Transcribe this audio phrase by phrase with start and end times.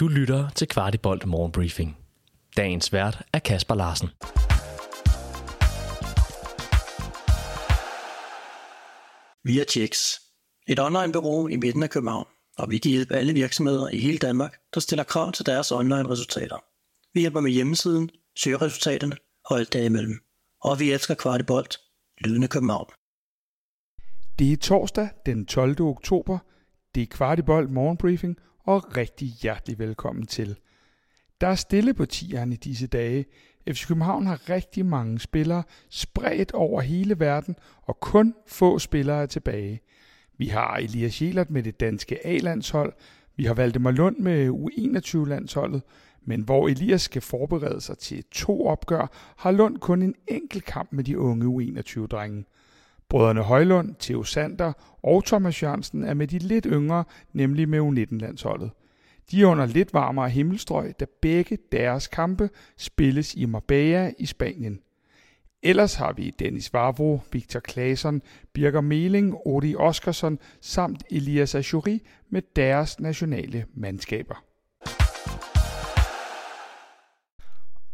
[0.00, 1.96] Du lytter til Kvartibolt Morgenbriefing.
[2.56, 4.08] Dagens vært er Kasper Larsen.
[9.44, 10.20] Vi er Checks,
[10.68, 12.26] et online-bureau i midten af København,
[12.58, 16.58] og vi kan hjælpe alle virksomheder i hele Danmark, der stiller krav til deres online-resultater.
[17.12, 20.18] Vi hjælper med hjemmesiden, søgeresultaterne og alt derimellem.
[20.60, 21.76] Og vi elsker Kvartibolt,
[22.18, 22.90] lydende København.
[24.38, 25.80] Det er torsdag den 12.
[25.80, 26.38] oktober.
[26.94, 30.58] Det er Kvartibolt Morgenbriefing, og rigtig hjertelig velkommen til.
[31.40, 33.24] Der er stille på tierne i disse dage.
[33.68, 39.26] FC København har rigtig mange spillere spredt over hele verden, og kun få spillere er
[39.26, 39.80] tilbage.
[40.38, 42.92] Vi har Elias Jelert med det danske A-landshold,
[43.36, 45.82] vi har Valdemar Lund med U21-landsholdet,
[46.22, 50.92] men hvor Elias skal forberede sig til to opgør, har Lund kun en enkelt kamp
[50.92, 52.44] med de unge U21-drenge.
[53.08, 54.72] Brødrene Højlund, Theo Sander
[55.02, 58.70] og Thomas Jørgensen er med de lidt yngre, nemlig med U19-landsholdet.
[59.30, 64.80] De er under lidt varmere himmelstrøg, da begge deres kampe spilles i Marbella i Spanien.
[65.62, 72.42] Ellers har vi Dennis Vavro, Victor Claesson, Birger Meling, Odi Oskarsson samt Elias Ajuri med
[72.56, 74.44] deres nationale mandskaber.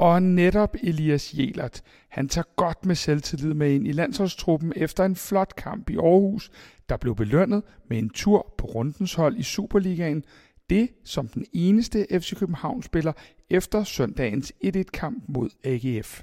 [0.00, 5.16] Og netop Elias Jelert, han tager godt med selvtillid med ind i landsholdstruppen efter en
[5.16, 6.50] flot kamp i Aarhus,
[6.88, 10.24] der blev belønnet med en tur på rundens hold i Superligaen.
[10.70, 13.12] Det som den eneste FC København-spiller
[13.50, 16.22] efter søndagens 1-1-kamp mod AGF.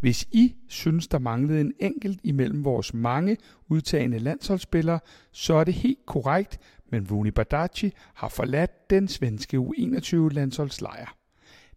[0.00, 3.36] Hvis I synes, der manglede en enkelt imellem vores mange
[3.68, 5.00] udtagende landsholdsspillere,
[5.32, 6.58] så er det helt korrekt,
[6.90, 11.16] men Rooney Badaci har forladt den svenske U21-landsholdslejr.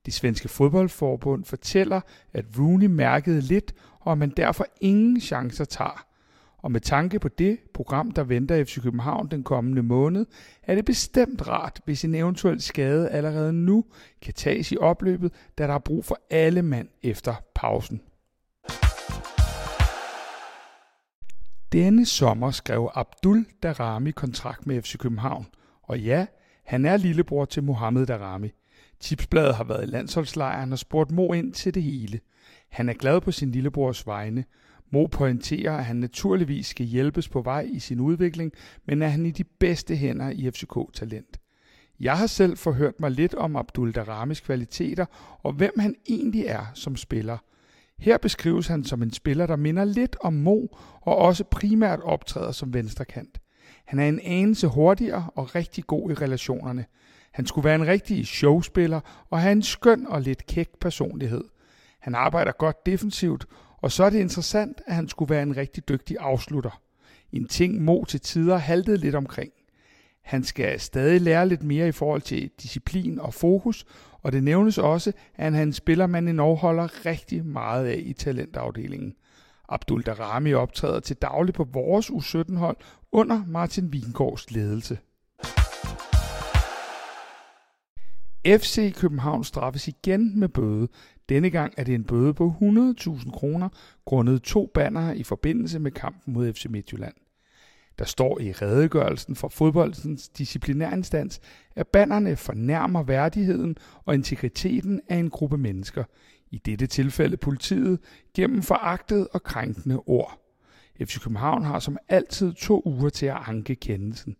[0.05, 2.01] Det svenske fodboldforbund fortæller,
[2.33, 6.05] at Rooney mærkede lidt, og at man derfor ingen chancer tager.
[6.57, 10.25] Og med tanke på det program, der venter FC København den kommende måned,
[10.63, 13.85] er det bestemt rart, hvis en eventuel skade allerede nu
[14.21, 18.01] kan tages i opløbet, da der er brug for alle mand efter pausen.
[21.73, 25.45] Denne sommer skrev Abdul Darami kontrakt med FC København.
[25.83, 26.25] Og ja,
[26.65, 28.51] han er lillebror til Mohamed Darami.
[28.99, 32.19] Tipsbladet har været i landsholdslejren og spurgt Mo ind til det hele.
[32.69, 34.45] Han er glad på sin lillebrors vegne.
[34.91, 38.51] Mo pointerer, at han naturligvis skal hjælpes på vej i sin udvikling,
[38.85, 41.39] men er han i de bedste hænder i FCK-talent.
[41.99, 45.05] Jeg har selv forhørt mig lidt om Abdul Daramis kvaliteter
[45.43, 47.37] og hvem han egentlig er som spiller–
[47.99, 50.67] her beskrives han som en spiller, der minder lidt om Mo,
[51.01, 53.41] og også primært optræder som venstrekant.
[53.85, 56.85] Han er en anelse hurtigere og rigtig god i relationerne.
[57.31, 61.43] Han skulle være en rigtig showspiller og have en skøn og lidt kæk personlighed.
[61.99, 63.45] Han arbejder godt defensivt,
[63.77, 66.81] og så er det interessant, at han skulle være en rigtig dygtig afslutter.
[67.31, 69.51] En ting Mo til tider haltede lidt omkring.
[70.23, 73.85] Han skal stadig lære lidt mere i forhold til disciplin og fokus,
[74.21, 78.01] og det nævnes også, at han er en spiller, man endnu holder rigtig meget af
[78.05, 79.13] i talentafdelingen.
[79.69, 82.77] Abdul Darami optræder til daglig på vores U17-hold
[83.11, 84.97] under Martin Vingårds ledelse.
[88.47, 90.87] FC København straffes igen med bøde.
[91.29, 93.69] Denne gang er det en bøde på 100.000 kroner,
[94.05, 97.13] grundet to bannere i forbindelse med kampen mod FC Midtjylland.
[97.99, 101.41] Der står i redegørelsen for fodboldens disciplinærinstans,
[101.75, 106.03] at banderne fornærmer værdigheden og integriteten af en gruppe mennesker,
[106.51, 107.99] i dette tilfælde politiet,
[108.35, 110.39] gennem foragtet og krænkende ord.
[111.01, 114.35] FC København har som altid to uger til at anke kendelsen.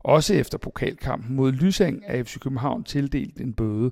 [0.00, 3.90] Også efter pokalkampen mod Lysang er FC København tildelt en bøde.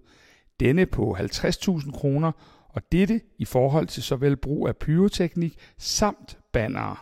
[0.60, 2.32] Denne på 50.000 kroner,
[2.68, 6.96] og dette i forhold til såvel brug af pyroteknik samt bannere.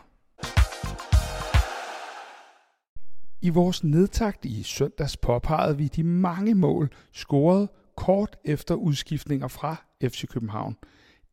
[3.41, 9.75] I vores nedtakt i søndags påpegede vi de mange mål scoret kort efter udskiftninger fra
[10.03, 10.75] FC København.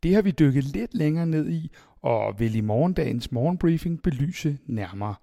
[0.03, 1.71] Det har vi dykket lidt længere ned i,
[2.03, 5.15] og vil i morgendagens morgenbriefing belyse nærmere.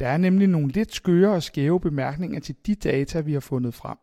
[0.00, 3.74] Der er nemlig nogle lidt skøre og skæve bemærkninger til de data, vi har fundet
[3.74, 3.96] frem.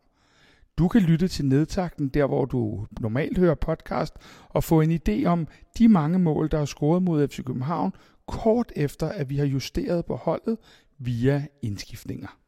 [0.77, 4.13] Du kan lytte til nedtakten der, hvor du normalt hører podcast,
[4.49, 5.47] og få en idé om
[5.77, 7.93] de mange mål, der er scoret mod FC København,
[8.27, 10.57] kort efter at vi har justeret på holdet
[10.97, 12.39] via indskiftninger.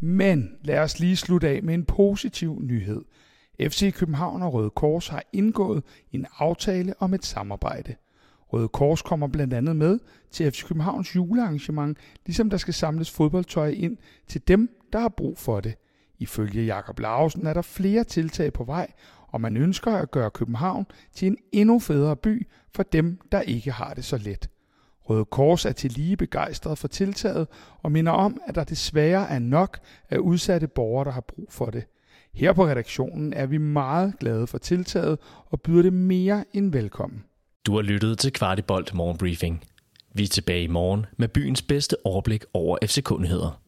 [0.00, 3.04] Men lad os lige slutte af med en positiv nyhed.
[3.60, 5.82] FC København og Røde Kors har indgået
[6.12, 7.94] en aftale om et samarbejde.
[8.52, 9.98] Røde Kors kommer blandt andet med
[10.30, 15.38] til FC Københavns julearrangement, ligesom der skal samles fodboldtøj ind til dem, der har brug
[15.38, 15.74] for det.
[16.18, 18.92] Ifølge Jakob Larsen er der flere tiltag på vej,
[19.28, 23.72] og man ønsker at gøre København til en endnu federe by for dem, der ikke
[23.72, 24.50] har det så let.
[25.10, 27.46] Røde Kors er til lige begejstret for tiltaget
[27.82, 29.78] og minder om, at der desværre er nok
[30.10, 31.84] af udsatte borgere, der har brug for det.
[32.34, 37.24] Her på redaktionen er vi meget glade for tiltaget og byder det mere end velkommen.
[37.66, 39.64] Du har lyttet til Kvartibolt Morgenbriefing.
[40.14, 43.60] Vi er tilbage i morgen med byens bedste overblik over FC-kundigheder.